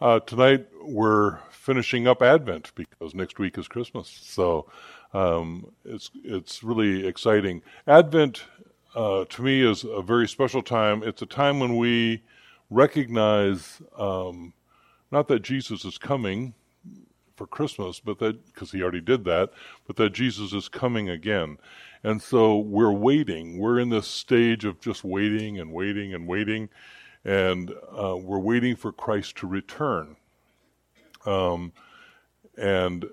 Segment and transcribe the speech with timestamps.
[0.00, 4.08] Uh, tonight we're finishing up Advent because next week is Christmas.
[4.08, 4.70] So
[5.12, 7.62] um, it's it's really exciting.
[7.88, 8.44] Advent
[8.94, 11.02] uh, to me is a very special time.
[11.02, 12.22] It's a time when we
[12.70, 14.52] recognize um,
[15.10, 16.54] not that Jesus is coming
[17.34, 19.50] for Christmas, but that because he already did that,
[19.88, 21.58] but that Jesus is coming again.
[22.04, 23.58] And so we're waiting.
[23.58, 26.68] We're in this stage of just waiting and waiting and waiting,
[27.28, 30.16] and uh, we're waiting for Christ to return.
[31.26, 31.72] Um,
[32.56, 33.04] and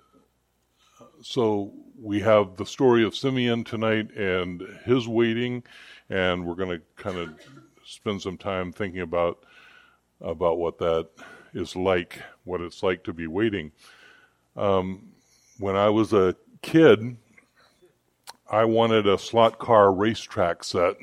[1.21, 5.63] so we have the story of Simeon tonight and his waiting,
[6.09, 7.33] and we're going to kind of
[7.83, 9.43] spend some time thinking about
[10.21, 11.09] about what that
[11.53, 13.73] is like, what it's like to be waiting.
[14.55, 15.09] Um,
[15.59, 17.17] when I was a kid,
[18.49, 20.95] I wanted a slot car racetrack set,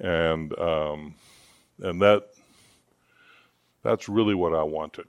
[0.00, 1.14] and um,
[1.80, 2.28] and that
[3.82, 5.06] that's really what I wanted.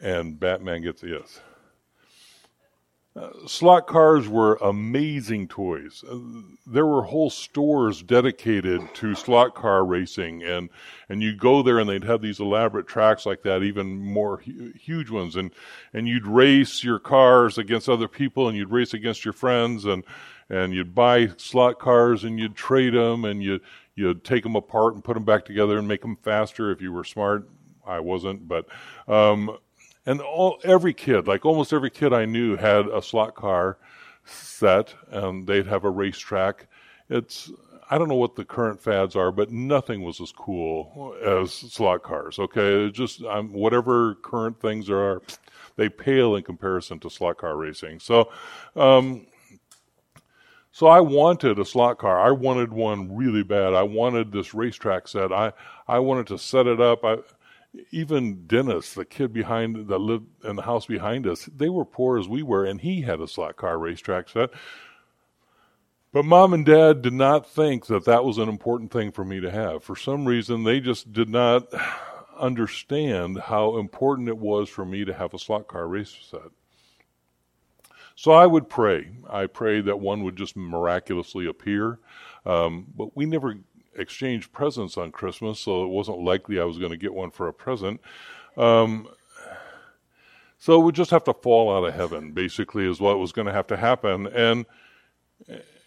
[0.00, 1.40] And Batman gets yes.
[3.14, 6.02] Uh, slot cars were amazing toys.
[6.10, 6.18] Uh,
[6.66, 10.70] there were whole stores dedicated to slot car racing, and
[11.10, 14.72] and you go there and they'd have these elaborate tracks like that, even more hu-
[14.72, 15.50] huge ones, and
[15.92, 20.04] and you'd race your cars against other people, and you'd race against your friends, and
[20.48, 23.60] and you'd buy slot cars and you'd trade them, and you
[24.02, 26.92] you'd take them apart and put them back together and make them faster if you
[26.92, 27.48] were smart.
[27.86, 28.66] I wasn't, but
[29.08, 29.58] um,
[30.06, 33.78] and all every kid, like almost every kid I knew, had a slot car
[34.24, 36.68] set, and they'd have a racetrack.
[37.08, 37.50] It's
[37.90, 42.02] I don't know what the current fads are, but nothing was as cool as slot
[42.02, 42.38] cars.
[42.38, 45.22] Okay, it just whatever current things are,
[45.76, 48.00] they pale in comparison to slot car racing.
[48.00, 48.30] So,
[48.76, 49.26] um,
[50.72, 52.18] so I wanted a slot car.
[52.18, 53.74] I wanted one really bad.
[53.74, 55.30] I wanted this racetrack set.
[55.30, 55.52] I
[55.86, 57.04] I wanted to set it up.
[57.04, 57.18] I
[57.90, 62.18] even Dennis, the kid behind that lived in the house behind us, they were poor
[62.18, 64.50] as we were, and he had a slot car racetrack set.
[66.12, 69.40] But mom and dad did not think that that was an important thing for me
[69.40, 69.82] to have.
[69.82, 71.66] For some reason, they just did not
[72.38, 76.50] understand how important it was for me to have a slot car race set.
[78.22, 79.08] So I would pray.
[79.28, 81.98] I prayed that one would just miraculously appear.
[82.46, 83.56] Um, but we never
[83.96, 87.48] exchanged presents on Christmas, so it wasn't likely I was going to get one for
[87.48, 88.00] a present.
[88.56, 89.08] Um,
[90.56, 93.48] so it would just have to fall out of heaven, basically, is what was going
[93.48, 94.28] to have to happen.
[94.28, 94.66] And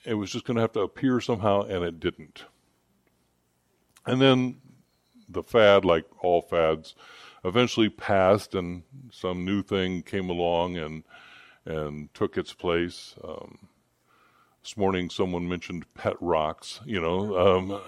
[0.03, 2.43] it was just going to have to appear somehow, and it didn't.
[4.05, 4.57] And then
[5.29, 6.95] the fad, like all fads,
[7.45, 11.05] eventually passed, and some new thing came along and
[11.65, 13.15] and took its place.
[13.23, 13.67] Um,
[14.63, 16.79] this morning, someone mentioned pet rocks.
[16.85, 17.81] You know, um,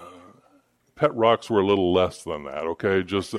[0.94, 2.64] pet rocks were a little less than that.
[2.64, 3.34] Okay, just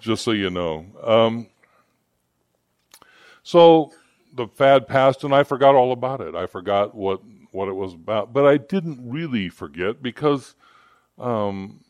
[0.00, 0.86] just so you know.
[1.02, 1.46] Um,
[3.42, 3.92] so
[4.34, 6.34] the fad passed, and I forgot all about it.
[6.34, 7.20] I forgot what
[7.52, 10.54] what it was about, but I didn't really forget because
[11.18, 11.80] um,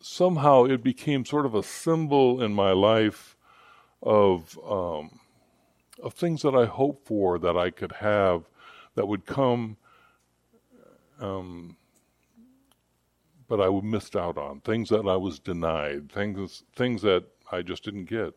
[0.00, 3.36] somehow it became sort of a symbol in my life
[4.02, 5.18] of um,
[6.02, 8.44] of things that I hoped for that I could have
[8.94, 9.76] that would come,
[11.20, 11.76] um,
[13.48, 14.60] but I missed out on.
[14.60, 18.34] Things that I was denied, things things that I just didn't get,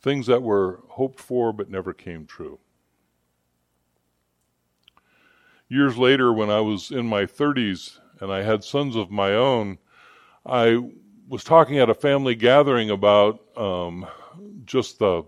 [0.00, 2.58] things that were hoped for but never came true.
[5.68, 9.78] Years later, when I was in my 30s and I had sons of my own,
[10.46, 10.78] I
[11.28, 14.06] was talking at a family gathering about um,
[14.64, 15.24] just the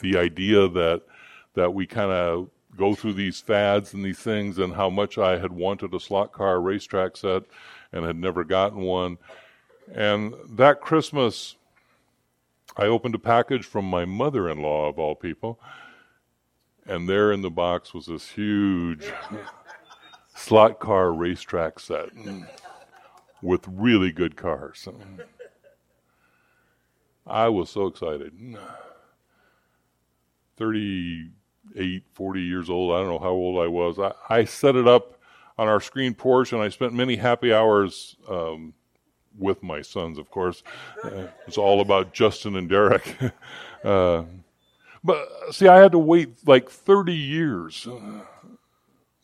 [0.00, 1.02] the idea that
[1.54, 5.38] that we kind of go through these fads and these things and how much I
[5.38, 7.42] had wanted a slot car racetrack set
[7.92, 9.18] and had never gotten one.
[9.94, 11.56] And that Christmas,
[12.76, 15.60] I opened a package from my mother in law, of all people,
[16.86, 19.12] and there in the box was this huge
[20.34, 22.48] slot car racetrack set mm,
[23.42, 24.88] with really good cars.
[24.90, 25.24] Mm.
[27.26, 28.32] I was so excited.
[28.38, 28.58] Mm.
[30.62, 31.30] 30
[31.76, 32.94] eight, 40 years old.
[32.94, 33.98] I don't know how old I was.
[33.98, 35.18] I, I set it up
[35.58, 38.72] on our screen porch, and I spent many happy hours um,
[39.36, 40.62] with my sons, of course.
[41.02, 43.16] Uh, it's all about Justin and Derek.
[43.84, 44.22] uh,
[45.02, 47.88] but see, I had to wait like 30 years.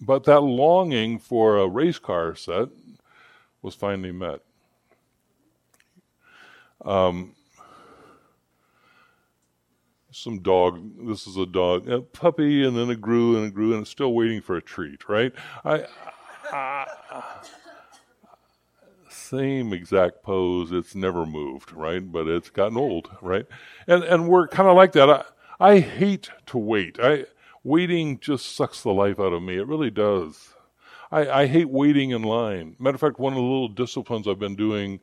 [0.00, 2.68] But that longing for a race car set
[3.62, 4.40] was finally met.
[6.84, 7.36] Um,
[10.18, 11.06] some dog.
[11.06, 13.90] This is a dog, a puppy, and then it grew and it grew, and it's
[13.90, 15.32] still waiting for a treat, right?
[15.64, 15.84] I,
[16.52, 16.86] I
[19.08, 20.72] same exact pose.
[20.72, 22.00] It's never moved, right?
[22.00, 23.46] But it's gotten old, right?
[23.86, 25.10] And and we're kind of like that.
[25.10, 25.24] I,
[25.60, 26.98] I hate to wait.
[27.00, 27.26] I
[27.64, 29.56] waiting just sucks the life out of me.
[29.58, 30.54] It really does.
[31.10, 32.76] I, I hate waiting in line.
[32.78, 35.00] Matter of fact, one of the little disciplines I've been doing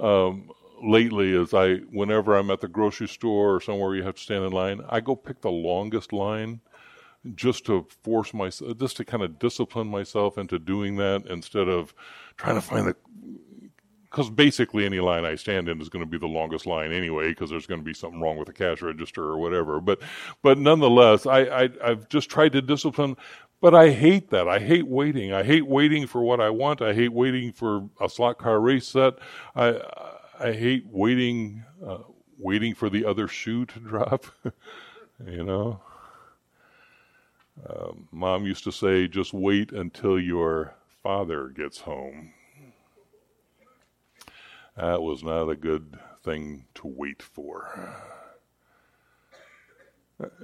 [0.00, 0.50] um,
[0.82, 4.44] lately is I, whenever I'm at the grocery store or somewhere you have to stand
[4.44, 6.60] in line, I go pick the longest line
[7.34, 11.94] just to force myself, just to kind of discipline myself into doing that instead of
[12.36, 12.96] trying to find the
[14.12, 17.28] because basically any line I stand in is going to be the longest line anyway,
[17.28, 19.80] because there's going to be something wrong with the cash register or whatever.
[19.80, 20.02] But,
[20.42, 23.16] but nonetheless, I, I I've just tried to discipline.
[23.62, 24.48] But I hate that.
[24.48, 25.32] I hate waiting.
[25.32, 26.82] I hate waiting for what I want.
[26.82, 29.14] I hate waiting for a slot car race set.
[29.54, 29.80] I
[30.42, 31.98] I hate waiting uh,
[32.38, 34.26] waiting for the other shoe to drop.
[35.26, 35.80] you know.
[37.68, 42.32] Um, Mom used to say, "Just wait until your father gets home."
[44.76, 47.94] That was not a good thing to wait for.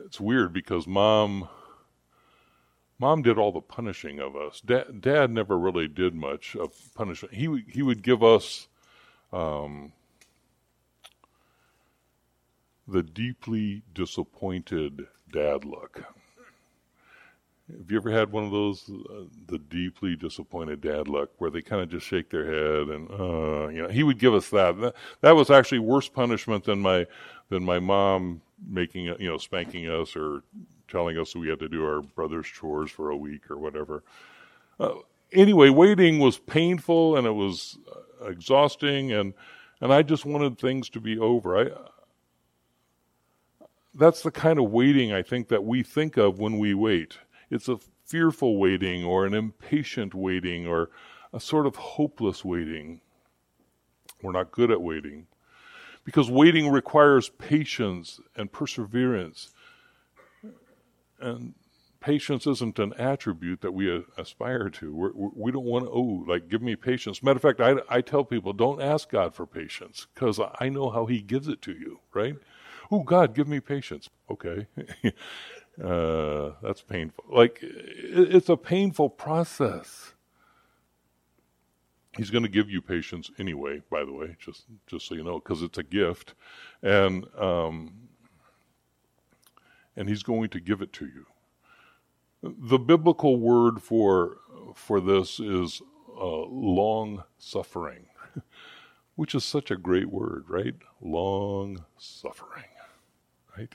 [0.07, 1.49] It's weird because mom
[2.99, 4.61] mom did all the punishing of us.
[4.61, 7.35] Dad, Dad never really did much of punishment.
[7.35, 8.68] He he would give us
[9.33, 9.93] um,
[12.87, 16.03] the deeply disappointed dad look.
[17.77, 21.61] Have you ever had one of those, uh, the deeply disappointed dad look, where they
[21.61, 24.81] kind of just shake their head and, uh, you know, he would give us that.
[24.81, 24.95] that.
[25.21, 27.07] That was actually worse punishment than my,
[27.51, 30.43] than my mom making, you know, spanking us or
[30.89, 34.03] telling us we had to do our brother's chores for a week or whatever.
[34.81, 34.95] Uh,
[35.33, 39.35] anyway, waiting was painful and it was uh, exhausting, and
[39.81, 41.59] and I just wanted things to be over.
[41.59, 41.71] I
[43.95, 47.19] that's the kind of waiting I think that we think of when we wait.
[47.51, 50.91] It's a fearful waiting or an impatient waiting or
[51.33, 53.01] a sort of hopeless waiting.
[54.23, 55.27] We're not good at waiting
[56.05, 59.51] because waiting requires patience and perseverance.
[61.21, 61.55] And
[62.01, 64.95] patience isn't an attribute that we aspire to.
[64.95, 67.23] We're, we do not want to, oh, like, give me patience.
[67.23, 70.91] Matter of fact, I, I tell people, don't ask God for patience because I know
[70.91, 72.37] how He gives it to you, right?
[72.91, 74.09] Oh, God, give me patience.
[74.31, 74.67] Okay.
[75.83, 77.25] Uh, that's painful.
[77.31, 80.15] Like it, it's a painful process.
[82.17, 83.83] He's going to give you patience anyway.
[83.91, 86.35] By the way, just just so you know, because it's a gift,
[86.83, 87.93] and um,
[89.97, 91.27] and he's going to give it to you.
[92.43, 94.39] The biblical word for
[94.75, 95.83] for this is
[96.21, 98.07] uh, long suffering,
[99.17, 100.75] which is such a great word, right?
[101.01, 102.65] Long suffering,
[103.57, 103.75] right?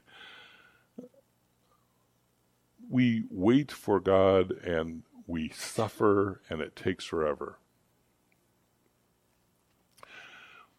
[2.89, 7.57] we wait for God and we suffer and it takes forever.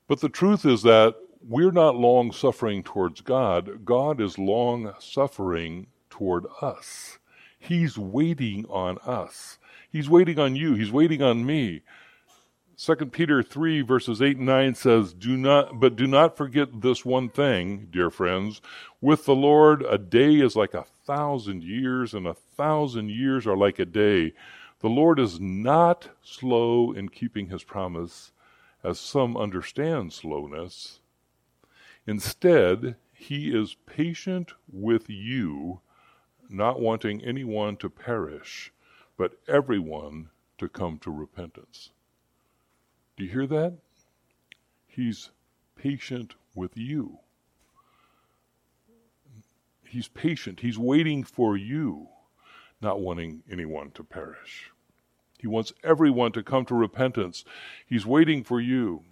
[0.06, 1.16] But the truth is that
[1.46, 3.84] we're not long suffering towards God.
[3.84, 7.18] God is long suffering toward us.
[7.66, 9.58] He's waiting on us.
[9.90, 10.74] He's waiting on you.
[10.74, 11.80] He's waiting on me.
[12.76, 17.06] Second Peter 3 verses 8 and 9 says, Do not, but do not forget this
[17.06, 18.60] one thing, dear friends.
[19.00, 23.56] With the Lord, a day is like a thousand years, and a thousand years are
[23.56, 24.34] like a day.
[24.80, 28.32] The Lord is not slow in keeping his promise,
[28.82, 31.00] as some understand slowness.
[32.06, 35.80] Instead, he is patient with you,
[36.48, 38.72] not wanting anyone to perish,
[39.16, 41.90] but everyone to come to repentance.
[43.16, 43.78] Do you hear that?
[44.86, 45.30] He's
[45.76, 47.18] patient with you.
[49.84, 50.60] He's patient.
[50.60, 52.08] He's waiting for you,
[52.80, 54.70] not wanting anyone to perish.
[55.38, 57.44] He wants everyone to come to repentance.
[57.86, 59.04] He's waiting for you.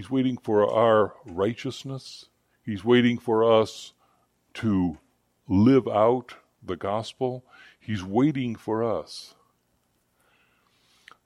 [0.00, 2.24] He's waiting for our righteousness.
[2.64, 3.92] He's waiting for us
[4.54, 4.96] to
[5.46, 7.44] live out the gospel.
[7.78, 9.34] He's waiting for us.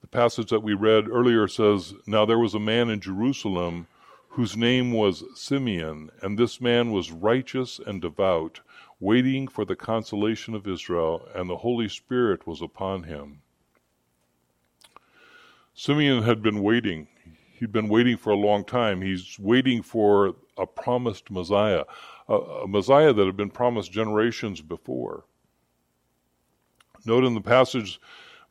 [0.01, 3.87] The passage that we read earlier says, Now there was a man in Jerusalem
[4.27, 8.59] whose name was Simeon, and this man was righteous and devout,
[8.99, 13.41] waiting for the consolation of Israel, and the Holy Spirit was upon him.
[15.73, 17.07] Simeon had been waiting.
[17.57, 19.01] He'd been waiting for a long time.
[19.01, 21.83] He's waiting for a promised Messiah,
[22.27, 25.23] a, a Messiah that had been promised generations before.
[27.05, 27.99] Note in the passage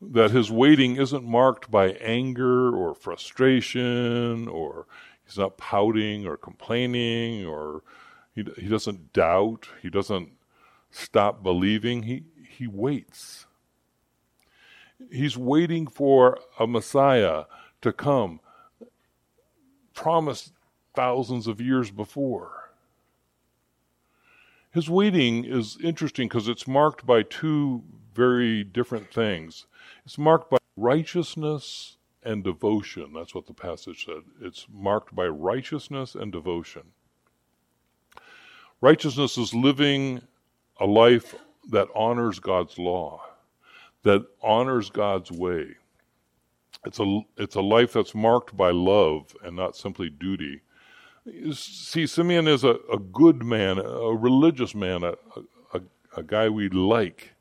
[0.00, 4.86] that his waiting isn't marked by anger or frustration, or
[5.24, 7.82] he's not pouting or complaining, or
[8.34, 10.30] he, he doesn't doubt, he doesn't
[10.90, 12.04] stop believing.
[12.04, 13.46] He, he waits.
[15.10, 17.44] He's waiting for a Messiah
[17.82, 18.40] to come,
[19.94, 20.52] promised
[20.94, 22.70] thousands of years before.
[24.70, 27.82] His waiting is interesting because it's marked by two
[28.14, 29.66] very different things.
[30.04, 33.12] It's marked by righteousness and devotion.
[33.14, 34.22] That's what the passage said.
[34.40, 36.82] It's marked by righteousness and devotion.
[38.80, 40.22] Righteousness is living
[40.80, 41.34] a life
[41.70, 43.22] that honors God's law,
[44.02, 45.76] that honors God's way.
[46.84, 50.62] It's a, it's a life that's marked by love and not simply duty.
[51.52, 55.14] See, Simeon is a, a good man, a religious man, a,
[55.72, 55.80] a,
[56.16, 57.34] a guy we like.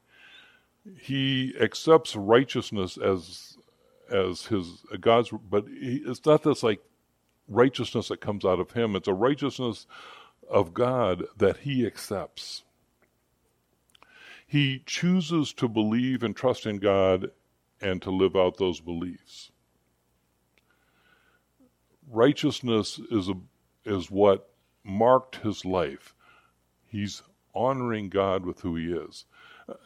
[1.02, 3.58] He accepts righteousness as
[4.10, 6.82] as his God's, but he, it's not this like
[7.48, 8.96] righteousness that comes out of him.
[8.96, 9.88] It's a righteousness
[10.50, 12.64] of God that he accepts.
[14.46, 17.32] He chooses to believe and trust in God
[17.84, 19.52] and to live out those beliefs.
[22.10, 23.36] Righteousness is a,
[23.86, 24.50] is what
[24.84, 26.16] marked his life.
[26.88, 27.22] He's
[27.54, 29.26] honoring God with who he is.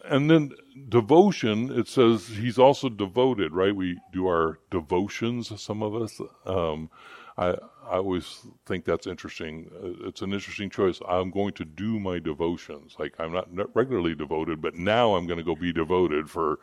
[0.05, 0.51] And then
[0.89, 3.75] devotion, it says he's also devoted, right?
[3.75, 6.19] We do our devotions, some of us.
[6.45, 6.89] Um,
[7.37, 7.49] I,
[7.87, 9.69] I always think that's interesting.
[10.03, 10.99] It's an interesting choice.
[11.07, 12.95] I'm going to do my devotions.
[12.97, 16.59] Like I'm not regularly devoted, but now I'm going to go be devoted for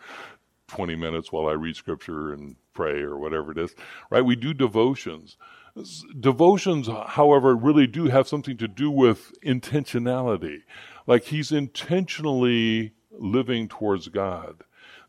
[0.69, 3.75] 20 minutes while I read scripture and pray or whatever it is.
[4.11, 4.25] Right?
[4.25, 5.37] We do devotions.
[6.19, 10.63] Devotions, however, really do have something to do with intentionality.
[11.07, 14.63] Like he's intentionally living towards God.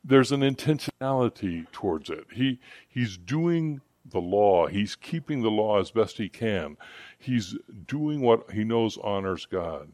[0.03, 2.25] There's an intentionality towards it.
[2.33, 4.67] He he's doing the law.
[4.67, 6.77] He's keeping the law as best he can.
[7.17, 7.55] He's
[7.87, 9.91] doing what he knows honors God.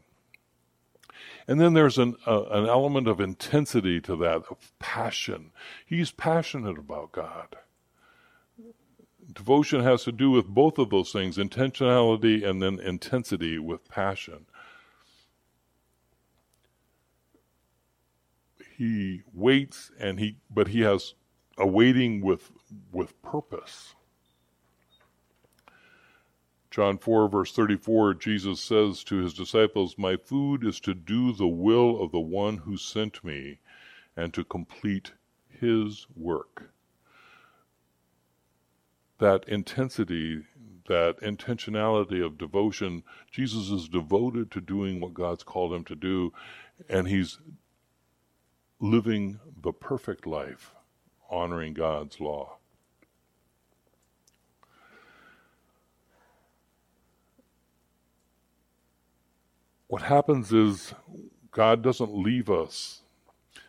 [1.48, 5.50] And then there's an uh, an element of intensity to that, of passion.
[5.84, 7.56] He's passionate about God.
[9.32, 14.46] Devotion has to do with both of those things, intentionality and then intensity with passion.
[18.82, 21.14] he waits and he but he has
[21.56, 22.50] a waiting with
[22.90, 23.94] with purpose.
[26.72, 31.46] John 4 verse 34 Jesus says to his disciples, "My food is to do the
[31.46, 33.58] will of the one who sent me
[34.16, 35.12] and to complete
[35.46, 36.72] his work."
[39.18, 40.46] That intensity,
[40.86, 46.32] that intentionality of devotion, Jesus is devoted to doing what God's called him to do
[46.88, 47.38] and he's
[48.80, 50.74] living the perfect life,
[51.28, 52.56] honoring God's law.
[59.92, 60.94] What happens is
[61.50, 63.02] God doesn't leave us.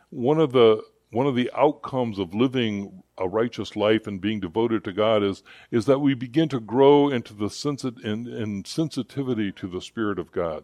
[0.10, 4.86] One of the one of the outcomes of living a righteous life and being devoted
[4.86, 9.52] to God is is that we begin to grow into the sensi- in, in sensitivity
[9.52, 10.64] to the Spirit of God.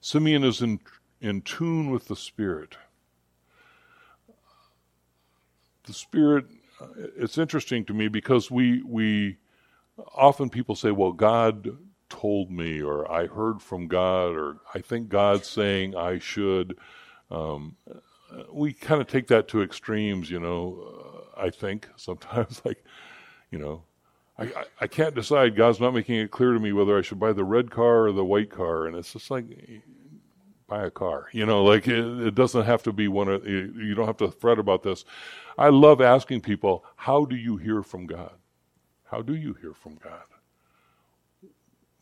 [0.00, 0.80] Simeon is in
[1.20, 2.78] in tune with the Spirit.
[5.84, 6.46] The Spirit,
[7.18, 9.36] it's interesting to me because we, we
[10.14, 11.76] often people say, well, God
[12.08, 16.76] told me, or I heard from God, or I think God's saying I should.
[17.30, 17.76] Um,
[18.50, 22.84] we kind of take that to extremes, you know, uh, I think sometimes, like,
[23.50, 23.84] you know,
[24.38, 25.56] I, I, I, can't decide.
[25.56, 28.12] God's not making it clear to me whether I should buy the red car or
[28.12, 28.86] the white car.
[28.86, 29.46] And it's just like,
[30.68, 31.28] buy a car.
[31.32, 34.30] You know, like it, it doesn't have to be one of, you don't have to
[34.30, 35.04] fret about this.
[35.56, 38.34] I love asking people, how do you hear from God?
[39.10, 40.22] How do you hear from God?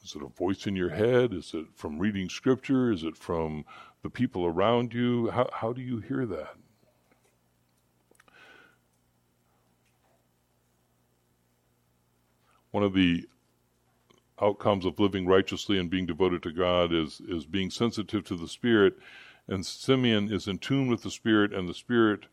[0.06, 1.34] Is it a voice in your head?
[1.34, 2.92] Is it from reading scripture?
[2.92, 3.64] Is it from
[4.04, 5.30] the people around you?
[5.30, 6.54] How, how do you hear that?
[12.70, 13.26] One of the
[14.40, 18.46] outcomes of living righteously and being devoted to God is is being sensitive to the
[18.46, 18.94] Spirit,
[19.48, 22.26] and Simeon is in tune with the Spirit, and the Spirit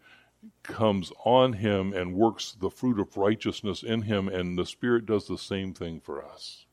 [0.61, 5.27] comes on him and works the fruit of righteousness in him, and the Spirit does
[5.27, 6.67] the same thing for us.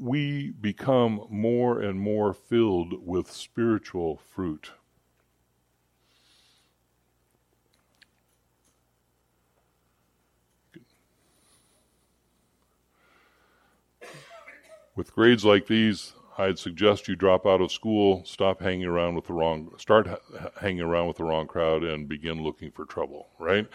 [0.00, 4.70] We become more and more filled with spiritual fruit.
[14.96, 19.26] With grades like these, I'd suggest you drop out of school, stop hanging around with
[19.26, 20.08] the wrong, start
[20.62, 23.28] hanging around with the wrong crowd, and begin looking for trouble.
[23.38, 23.66] Right?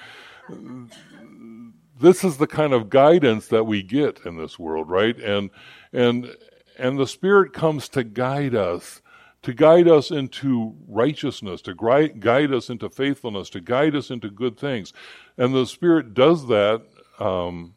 [2.00, 5.18] This is the kind of guidance that we get in this world, right?
[5.18, 5.50] And
[5.94, 6.36] and
[6.78, 9.02] and the Spirit comes to guide us,
[9.44, 14.58] to guide us into righteousness, to guide us into faithfulness, to guide us into good
[14.58, 14.92] things.
[15.38, 16.82] And the Spirit does that
[17.20, 17.74] um,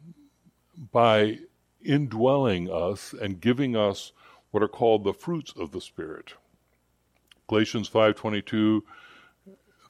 [0.91, 1.39] by
[1.81, 4.11] indwelling us and giving us
[4.51, 6.33] what are called the fruits of the Spirit.
[7.47, 8.83] Galatians 5:22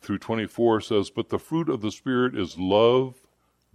[0.01, 3.15] through 24 says, "But the fruit of the Spirit is love,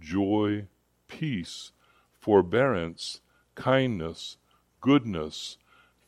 [0.01, 0.67] joy,
[1.09, 1.73] peace,
[2.21, 3.21] forbearance,
[3.55, 4.37] kindness,
[4.81, 5.59] goodness,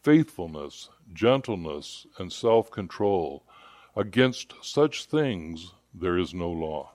[0.02, 3.44] faithfulness, gentleness, and self-control.
[3.94, 6.92] Against such things there is no law."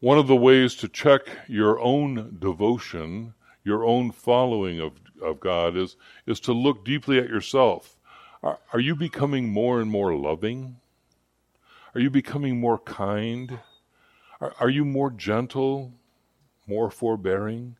[0.00, 5.76] One of the ways to check your own devotion, your own following of, of God,
[5.76, 7.98] is, is to look deeply at yourself.
[8.42, 10.76] Are, are you becoming more and more loving?
[11.94, 13.60] Are you becoming more kind?
[14.40, 15.92] Are, are you more gentle,
[16.66, 17.76] more forbearing?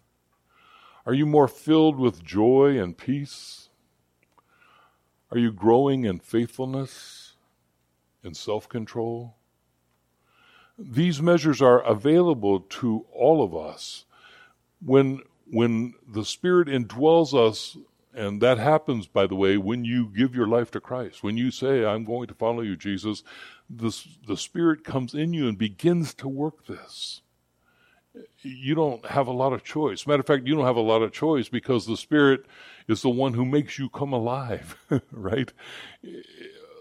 [1.06, 3.68] Are you more filled with joy and peace?
[5.30, 7.34] Are you growing in faithfulness
[8.22, 9.36] and self control?
[10.78, 14.06] These measures are available to all of us.
[14.84, 17.76] When, when the Spirit indwells us,
[18.14, 21.22] and that happens, by the way, when you give your life to Christ.
[21.22, 23.22] When you say, I'm going to follow you, Jesus,
[23.70, 23.96] the,
[24.26, 27.22] the Spirit comes in you and begins to work this.
[28.42, 30.06] You don't have a lot of choice.
[30.06, 32.46] Matter of fact, you don't have a lot of choice because the Spirit
[32.88, 34.76] is the one who makes you come alive,
[35.12, 35.52] right?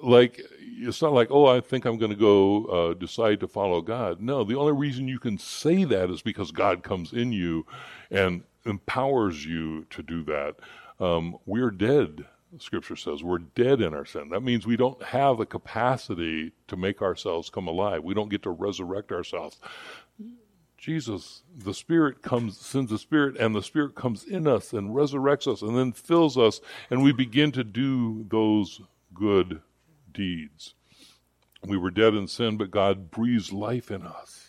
[0.01, 3.81] Like, it's not like, oh, I think I'm going to go uh, decide to follow
[3.81, 4.19] God.
[4.21, 7.67] No, the only reason you can say that is because God comes in you
[8.09, 10.55] and empowers you to do that.
[10.99, 12.25] Um, we're dead,
[12.57, 13.23] Scripture says.
[13.23, 14.29] We're dead in our sin.
[14.29, 18.03] That means we don't have the capacity to make ourselves come alive.
[18.03, 19.59] We don't get to resurrect ourselves.
[20.77, 25.51] Jesus, the Spirit comes, sends the Spirit, and the Spirit comes in us and resurrects
[25.51, 28.81] us and then fills us, and we begin to do those
[29.13, 29.61] good
[30.11, 30.73] deeds.
[31.65, 34.48] We were dead in sin, but God breathes life in us.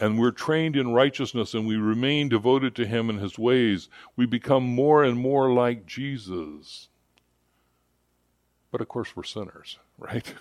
[0.00, 3.88] And we're trained in righteousness and we remain devoted to Him and His ways.
[4.16, 6.88] We become more and more like Jesus.
[8.72, 10.34] But of course, we're sinners, right?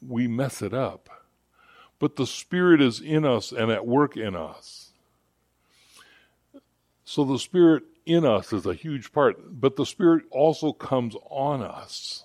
[0.00, 1.08] we mess it up.
[1.98, 4.92] But the Spirit is in us and at work in us.
[7.04, 11.62] So the Spirit in us is a huge part, but the Spirit also comes on
[11.62, 12.24] us.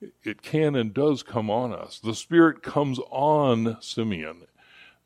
[0.00, 1.98] It can and does come on us.
[1.98, 4.46] The Spirit comes on Simeon.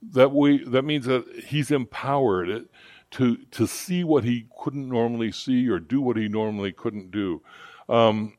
[0.03, 2.69] That we that means that he's empowered
[3.13, 7.41] to to see what he couldn't normally see or do what he normally couldn't do.
[7.89, 8.35] Um,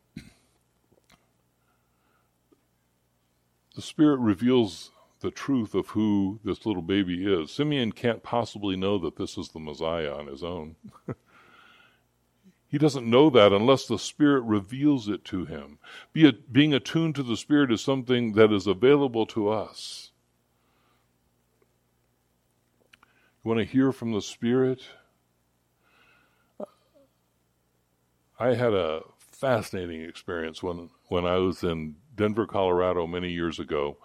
[3.75, 7.49] the Spirit reveals the truth of who this little baby is.
[7.49, 10.75] Simeon can't possibly know that this is the Messiah on his own.
[12.73, 15.77] he doesn't know that unless the Spirit reveals it to him.
[16.11, 20.09] Be a, being attuned to the Spirit is something that is available to us.
[23.43, 24.81] You want to hear from the Spirit?
[28.39, 33.97] I had a fascinating experience when, when I was in Denver, Colorado, many years ago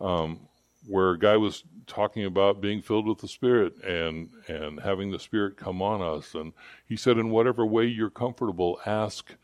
[0.00, 0.48] um,
[0.88, 5.18] where a guy was talking about being filled with the Spirit and and having the
[5.18, 6.52] Spirit come on us, and
[6.86, 9.34] he said, in whatever way you're comfortable, ask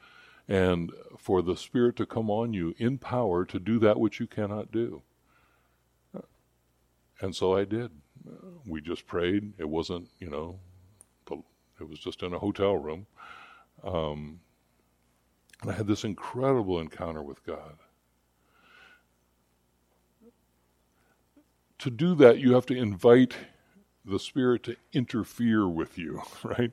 [0.48, 4.26] and for the Spirit to come on you in power to do that which you
[4.26, 5.03] cannot do.
[7.20, 7.90] And so I did.
[8.66, 9.53] We just prayed.
[9.59, 10.59] It wasn't, you know,
[11.81, 13.07] it was just in a hotel room.
[13.83, 14.40] Um,
[15.62, 17.76] and I had this incredible encounter with God.
[21.80, 23.34] To do that, you have to invite
[24.04, 26.72] the Spirit to interfere with you, right?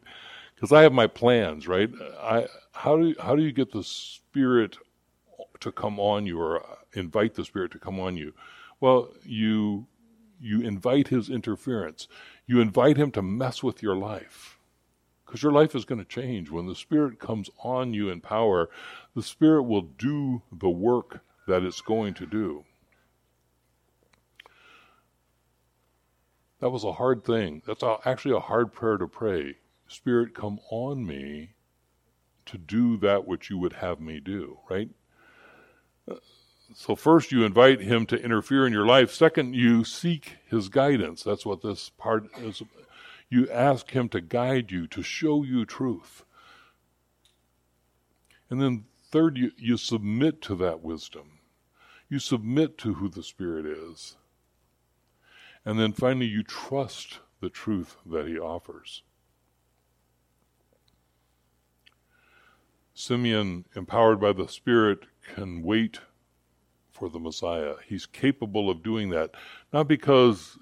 [0.56, 1.90] Because I have my plans, right?
[2.20, 4.78] I how do how do you get the Spirit
[5.60, 8.34] to come on you, or uh, invite the Spirit to come on you?
[8.80, 9.88] Well, you
[10.40, 12.08] you invite His interference.
[12.46, 14.58] You invite Him to mess with your life,
[15.26, 18.70] because your life is going to change when the Spirit comes on you in power.
[19.16, 22.66] The Spirit will do the work that it's going to do.
[26.60, 27.62] That was a hard thing.
[27.68, 29.58] That's actually a hard prayer to pray.
[29.88, 31.52] Spirit, come on me
[32.46, 34.90] to do that which you would have me do, right?
[36.74, 39.14] So, first, you invite him to interfere in your life.
[39.14, 41.24] Second, you seek his guidance.
[41.24, 42.62] That's what this part is.
[43.30, 46.24] You ask him to guide you, to show you truth.
[48.50, 51.40] And then, third, you, you submit to that wisdom.
[52.10, 54.18] You submit to who the Spirit is.
[55.68, 59.04] And then finally, you trust the truth that he offers.
[62.94, 65.00] Simeon, empowered by the Spirit,
[65.36, 66.00] can wait
[66.90, 67.74] for the Messiah.
[67.86, 69.32] He's capable of doing that,
[69.74, 70.58] not because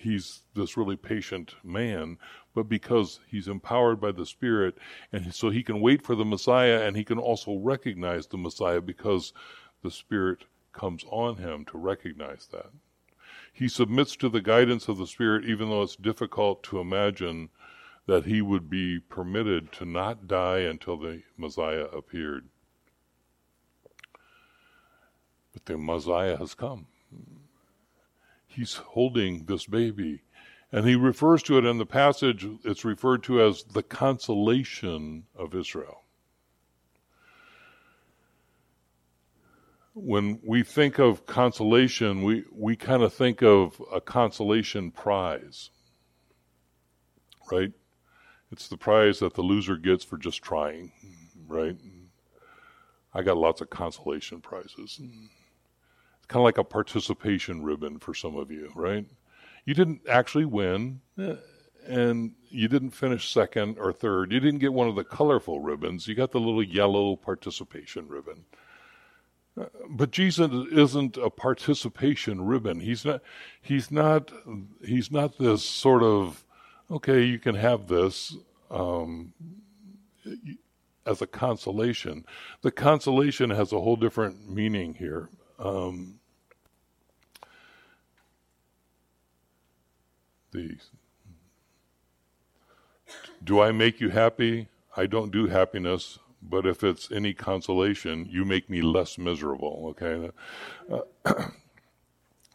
[0.00, 2.18] he's this really patient man,
[2.52, 4.76] but because he's empowered by the Spirit,
[5.12, 8.80] and so he can wait for the Messiah, and he can also recognize the Messiah
[8.80, 9.32] because
[9.84, 12.72] the Spirit comes on him to recognize that.
[13.58, 17.48] He submits to the guidance of the Spirit, even though it's difficult to imagine
[18.06, 22.48] that he would be permitted to not die until the Messiah appeared.
[25.52, 26.86] But the Messiah has come.
[28.46, 30.22] He's holding this baby.
[30.70, 35.56] And he refers to it in the passage, it's referred to as the consolation of
[35.56, 36.04] Israel.
[40.00, 45.70] When we think of consolation, we, we kind of think of a consolation prize,
[47.50, 47.72] right?
[48.52, 50.92] It's the prize that the loser gets for just trying,
[51.46, 51.76] right?
[53.12, 55.00] I got lots of consolation prizes.
[55.00, 59.04] It's kind of like a participation ribbon for some of you, right?
[59.64, 61.00] You didn't actually win,
[61.86, 64.30] and you didn't finish second or third.
[64.30, 66.06] You didn't get one of the colorful ribbons.
[66.06, 68.44] You got the little yellow participation ribbon.
[69.88, 72.80] But Jesus isn't a participation ribbon.
[72.80, 73.22] He's not.
[73.60, 74.30] He's not.
[74.84, 76.44] He's not this sort of
[76.90, 78.36] okay, you can have this
[78.70, 79.32] um,
[81.06, 82.24] as a consolation.
[82.62, 85.28] The consolation has a whole different meaning here.
[85.58, 86.20] Um,
[90.52, 90.76] the
[93.42, 94.68] do I make you happy?
[94.96, 99.94] I don't do happiness, but if it's any consolation, you make me less miserable.
[100.00, 100.30] Okay.
[100.90, 101.44] Uh,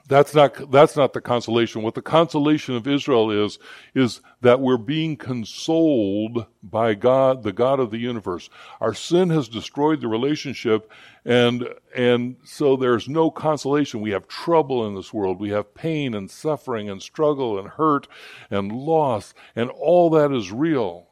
[0.08, 1.82] That's not, that's not the consolation.
[1.82, 3.58] What the consolation of Israel is,
[3.96, 8.50] is that we're being consoled by God, the God of the universe.
[8.82, 10.92] Our sin has destroyed the relationship,
[11.24, 14.02] and, and so there's no consolation.
[14.02, 15.40] We have trouble in this world.
[15.40, 18.10] We have pain and suffering and struggle and hurt
[18.52, 21.08] and loss, and all that is real.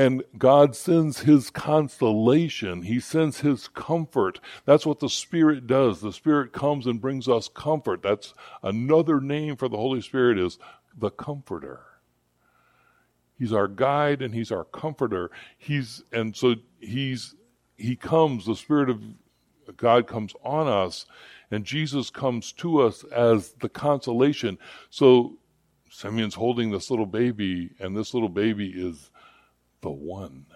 [0.00, 2.80] And God sends His consolation.
[2.80, 4.40] He sends His comfort.
[4.64, 6.00] That's what the Spirit does.
[6.00, 8.00] The Spirit comes and brings us comfort.
[8.02, 8.32] That's
[8.62, 10.58] another name for the Holy Spirit is
[10.96, 11.80] the Comforter.
[13.38, 15.30] He's our guide and He's our comforter.
[15.58, 17.34] He's and so He's
[17.76, 18.46] He comes.
[18.46, 19.02] The Spirit of
[19.76, 21.04] God comes on us,
[21.50, 24.56] and Jesus comes to us as the consolation.
[24.88, 25.36] So
[25.90, 29.09] Simeon's holding this little baby, and this little baby is
[29.80, 30.46] the one.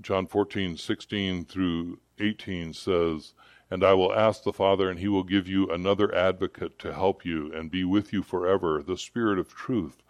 [0.00, 3.32] John 14, 16 through 18 says,
[3.70, 7.24] And I will ask the Father, and he will give you another advocate to help
[7.24, 10.02] you and be with you forever, the Spirit of truth.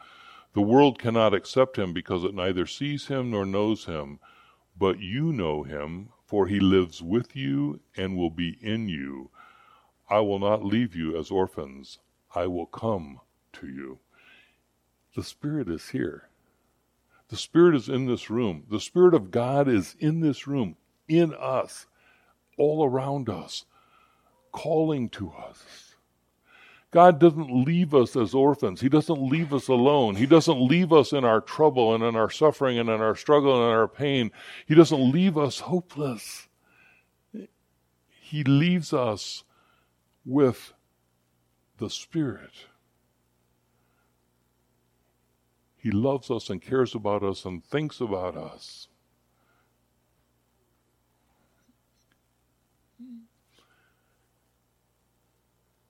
[0.55, 4.21] The world cannot accept him because it neither sees him nor knows him,
[4.77, 9.31] but you know him, for he lives with you and will be in you.
[10.09, 11.99] I will not leave you as orphans.
[12.35, 13.21] I will come
[13.55, 13.99] to you.
[15.15, 16.29] The Spirit is here.
[17.29, 18.65] The Spirit is in this room.
[18.71, 20.77] The Spirit of God is in this room,
[21.09, 21.87] in us,
[22.59, 23.65] all around us,
[24.53, 25.95] calling to us.
[26.91, 28.81] God doesn't leave us as orphans.
[28.81, 30.15] He doesn't leave us alone.
[30.15, 33.55] He doesn't leave us in our trouble and in our suffering and in our struggle
[33.55, 34.31] and in our pain.
[34.67, 36.47] He doesn't leave us hopeless.
[38.09, 39.43] He leaves us
[40.25, 40.73] with
[41.79, 42.53] the Spirit.
[45.77, 48.89] He loves us and cares about us and thinks about us.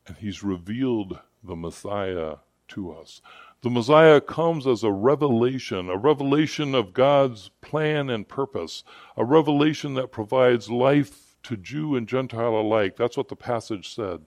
[0.07, 2.37] And He's revealed the Messiah
[2.69, 3.21] to us.
[3.63, 8.85] The Messiah comes as a revelation, a revelation of God's plan and purpose,
[9.17, 12.97] a revelation that provides life to Jew and Gentile alike.
[12.97, 14.23] That's what the passage said.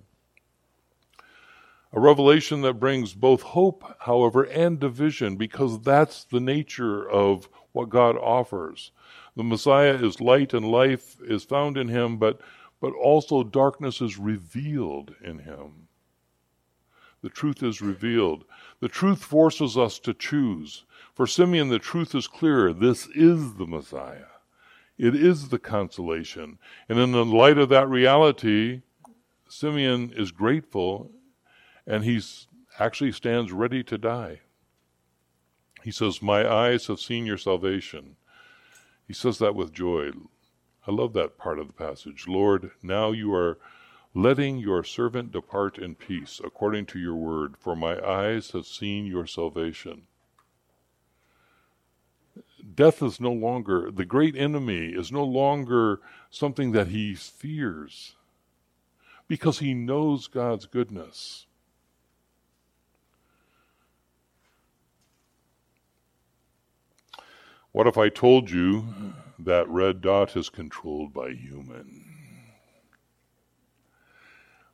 [1.93, 7.89] A revelation that brings both hope, however, and division, because that's the nature of what
[7.89, 8.91] God offers.
[9.37, 12.41] The Messiah is light and life is found in him, but,
[12.81, 15.87] but also darkness is revealed in him.
[17.21, 18.45] The truth is revealed.
[18.79, 20.83] The truth forces us to choose.
[21.13, 22.73] For Simeon, the truth is clear.
[22.73, 24.25] This is the Messiah.
[24.97, 26.59] It is the consolation.
[26.89, 28.81] And in the light of that reality,
[29.47, 31.11] Simeon is grateful
[31.87, 32.21] and he
[32.77, 34.41] actually stands ready to die.
[35.83, 38.17] He says, My eyes have seen your salvation.
[39.07, 40.11] He says that with joy.
[40.85, 42.27] I love that part of the passage.
[42.27, 43.57] Lord, now you are
[44.13, 49.05] letting your servant depart in peace, according to your word, for my eyes have seen
[49.05, 50.03] your salvation.
[52.75, 58.15] Death is no longer, the great enemy is no longer something that he fears
[59.27, 61.46] because he knows God's goodness.
[67.77, 68.87] What if I told you
[69.37, 72.05] that red dot is controlled by human?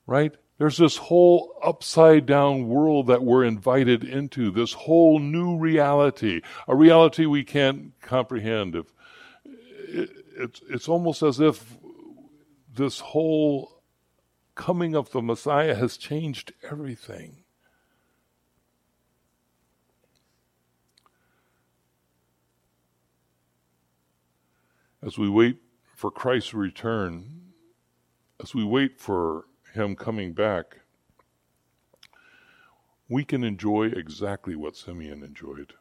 [0.07, 0.31] Right?
[0.57, 6.77] There's this whole upside down world that we're invited into, this whole new reality, a
[6.77, 8.73] reality we can't comprehend.
[8.73, 8.85] If
[10.37, 11.75] it's it's almost as if
[12.73, 13.81] this whole
[14.55, 17.42] coming of the Messiah has changed everything.
[25.05, 25.57] As we wait
[25.93, 27.51] for Christ's return,
[28.41, 30.79] as we wait for him coming back,
[33.09, 35.73] we can enjoy exactly what Simeon enjoyed.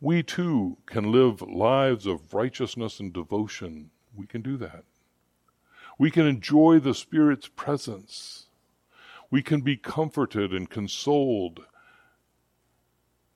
[0.00, 3.90] We too can live lives of righteousness and devotion.
[4.14, 4.84] We can do that.
[5.98, 8.46] We can enjoy the Spirit's presence.
[9.32, 11.66] We can be comforted and consoled.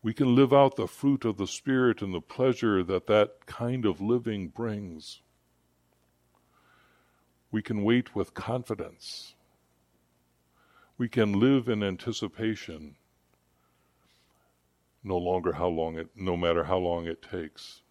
[0.02, 3.84] We can live out the fruit of the Spirit and the pleasure that that kind
[3.84, 5.20] of living brings.
[7.50, 9.34] We can wait with confidence.
[10.96, 12.96] We can live in anticipation
[15.02, 17.82] no longer how long it no matter how long it takes.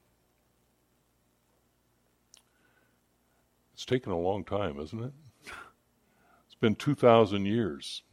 [3.74, 5.14] It's taken a long time, isn't it?
[6.46, 8.04] It's been 2,000 years.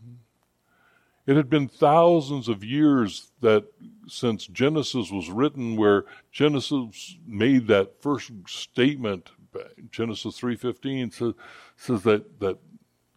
[1.27, 3.65] It had been thousands of years that
[4.07, 9.31] since Genesis was written, where Genesis made that first statement.
[9.91, 11.33] Genesis three fifteen says,
[11.77, 12.59] says that that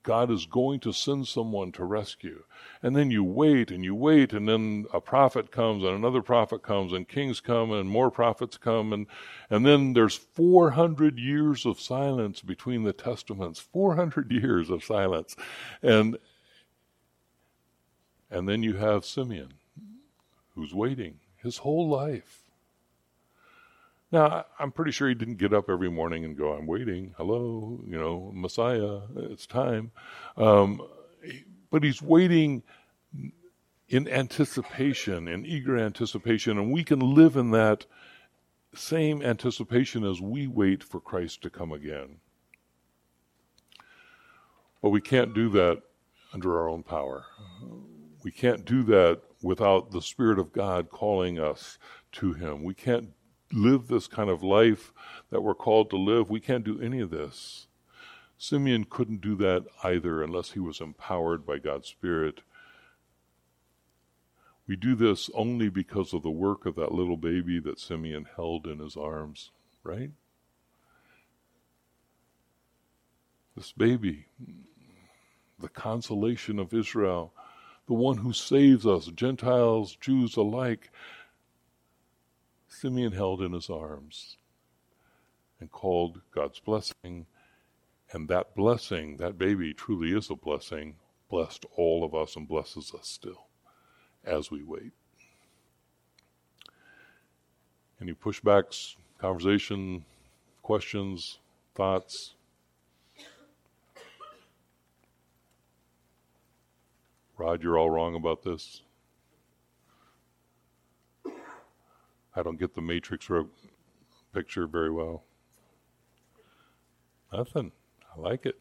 [0.04, 2.44] God is going to send someone to rescue.
[2.82, 6.64] And then you wait and you wait, and then a prophet comes, and another prophet
[6.64, 9.08] comes, and kings come, and more prophets come, and,
[9.50, 13.60] and then there's 400 years of silence between the testaments.
[13.60, 15.36] 400 years of silence.
[15.84, 16.18] And,
[18.32, 19.54] and then you have Simeon,
[20.56, 22.44] who's waiting his whole life.
[24.12, 27.14] Now, I'm pretty sure he didn't get up every morning and go, I'm waiting.
[27.18, 29.92] Hello, you know, Messiah, it's time.
[30.36, 30.82] Um,
[31.70, 32.64] but he's waiting
[33.88, 37.86] in anticipation, in eager anticipation, and we can live in that
[38.74, 42.18] same anticipation as we wait for Christ to come again.
[44.82, 45.82] But we can't do that
[46.34, 47.26] under our own power.
[48.24, 51.78] We can't do that without the Spirit of God calling us
[52.14, 52.64] to Him.
[52.64, 53.14] We can't
[53.52, 54.94] live this kind of life
[55.30, 56.30] that we're called to live.
[56.30, 57.68] We can't do any of this.
[58.38, 62.42] Simeon couldn't do that either unless he was empowered by God's Spirit.
[64.66, 68.66] We do this only because of the work of that little baby that Simeon held
[68.66, 69.52] in his arms,
[69.84, 70.12] right?
[73.58, 74.28] This baby,
[75.60, 77.34] the consolation of Israel,
[77.90, 80.92] the one who saves us, Gentiles, Jews alike,
[82.68, 84.38] Simeon held in his arms
[85.60, 87.26] and called God's blessing.
[88.12, 90.98] And that blessing, that baby truly is a blessing,
[91.32, 93.48] blessed all of us and blesses us still
[94.24, 94.94] as we wait.
[98.00, 100.06] Any pushbacks, conversation,
[100.62, 101.40] questions,
[101.74, 102.36] thoughts?
[107.40, 108.82] Rod, you're all wrong about this.
[112.36, 113.30] I don't get the matrix
[114.34, 115.24] picture very well.
[117.32, 117.72] Nothing.
[118.14, 118.60] I like it.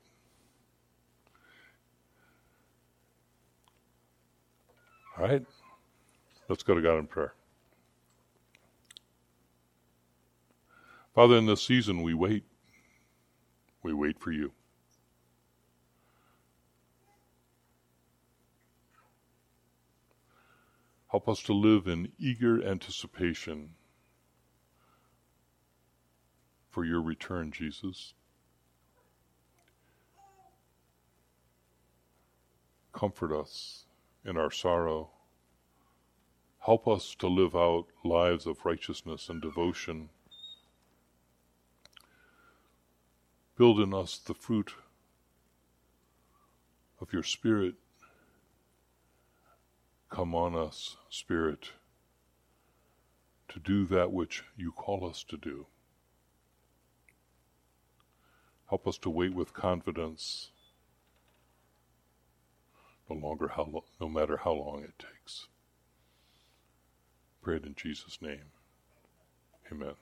[5.16, 5.44] All right.
[6.48, 7.34] Let's go to God in prayer.
[11.16, 12.44] Father, in this season we wait.
[13.82, 14.52] We wait for you.
[21.10, 23.70] Help us to live in eager anticipation
[26.70, 28.12] for your return, Jesus.
[32.92, 33.86] Comfort us
[34.24, 35.08] in our sorrow.
[36.58, 40.10] Help us to live out lives of righteousness and devotion.
[43.56, 44.74] Build in us the fruit
[47.00, 47.76] of your Spirit
[50.10, 51.70] Come on us, Spirit,
[53.48, 55.66] to do that which you call us to do.
[58.68, 60.50] Help us to wait with confidence,
[63.08, 65.46] no longer how lo- no matter how long it takes.
[67.42, 68.52] Pray it in Jesus' name.
[69.72, 69.94] Amen.